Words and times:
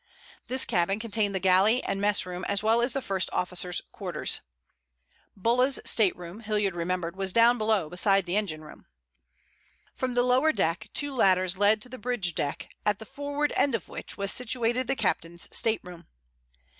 This 0.47 0.65
cabin 0.65 0.97
contained 0.97 1.35
the 1.35 1.39
galley 1.39 1.83
and 1.83 2.01
mess 2.01 2.25
room 2.25 2.43
as 2.45 2.63
well 2.63 2.81
as 2.81 2.91
the 2.93 3.03
first 3.03 3.29
officer's 3.31 3.83
quarters. 3.91 4.41
Bulla's 5.37 5.79
stateroom, 5.85 6.39
Hilliard 6.39 6.73
remembered, 6.73 7.15
was 7.15 7.31
down 7.31 7.59
below 7.59 7.87
beside 7.87 8.25
the 8.25 8.35
engine 8.35 8.63
room. 8.63 8.87
From 9.93 10.15
the 10.15 10.23
lower 10.23 10.53
deck 10.53 10.89
two 10.95 11.13
ladders 11.13 11.55
led 11.55 11.83
to 11.83 11.89
the 11.89 11.99
bridge 11.99 12.33
deck 12.33 12.69
at 12.83 12.97
the 12.97 13.05
forward 13.05 13.53
end 13.55 13.75
of 13.75 13.89
which 13.89 14.17
was 14.17 14.31
situated 14.31 14.87
the 14.87 14.95
captain's 14.95 15.47
stateroom. 15.55 16.07